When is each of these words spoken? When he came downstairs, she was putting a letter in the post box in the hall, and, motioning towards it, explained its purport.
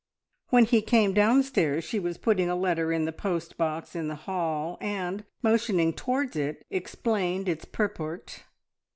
When 0.49 0.65
he 0.65 0.81
came 0.81 1.13
downstairs, 1.13 1.83
she 1.83 1.99
was 1.99 2.17
putting 2.17 2.49
a 2.49 2.55
letter 2.55 2.91
in 2.91 3.05
the 3.05 3.11
post 3.11 3.55
box 3.55 3.95
in 3.95 4.07
the 4.07 4.15
hall, 4.15 4.79
and, 4.81 5.25
motioning 5.43 5.93
towards 5.93 6.35
it, 6.35 6.65
explained 6.71 7.47
its 7.47 7.65
purport. 7.65 8.41